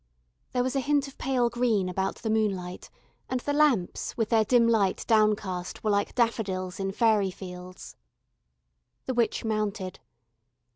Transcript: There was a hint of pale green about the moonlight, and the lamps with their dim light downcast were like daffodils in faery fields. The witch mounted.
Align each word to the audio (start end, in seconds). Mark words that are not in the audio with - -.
There 0.53 0.63
was 0.63 0.75
a 0.75 0.79
hint 0.79 1.07
of 1.07 1.19
pale 1.19 1.47
green 1.47 1.87
about 1.87 2.15
the 2.23 2.31
moonlight, 2.31 2.89
and 3.29 3.39
the 3.41 3.53
lamps 3.53 4.17
with 4.17 4.29
their 4.29 4.43
dim 4.43 4.67
light 4.67 5.05
downcast 5.05 5.83
were 5.83 5.91
like 5.91 6.15
daffodils 6.15 6.79
in 6.79 6.91
faery 6.91 7.29
fields. 7.29 7.95
The 9.05 9.13
witch 9.13 9.45
mounted. 9.45 9.99